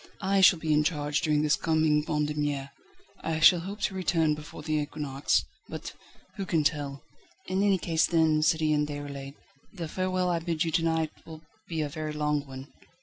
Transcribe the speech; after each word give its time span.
I 0.23 0.41
shall 0.41 0.57
be 0.57 0.73
in 0.73 0.83
charge 0.83 1.21
during 1.21 1.43
this 1.43 1.55
coming 1.55 2.03
Vendémiaire. 2.03 2.69
I 3.23 3.39
shall 3.39 3.59
hope 3.59 3.81
to 3.81 3.93
return 3.93 4.33
before 4.33 4.63
the 4.63 4.73
equinox, 4.79 5.45
but 5.69 5.93
who 6.37 6.45
can 6.47 6.63
tell?" 6.63 7.03
"In 7.45 7.61
any 7.61 7.77
case 7.77 8.07
then, 8.07 8.41
Citoyen 8.41 8.87
Déroulède, 8.87 9.35
the 9.71 9.87
farewell 9.87 10.31
I 10.31 10.39
bid 10.39 10.63
you 10.63 10.71
to 10.71 10.83
night 10.83 11.11
will 11.23 11.43
be 11.67 11.81
a 11.83 11.87
very 11.87 12.13
long 12.13 12.47
one." 12.47 12.73